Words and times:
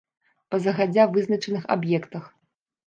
Па 0.53 0.59
загадзя 0.63 1.03
вызначаных 1.13 1.63
аб'ектах. 1.77 2.25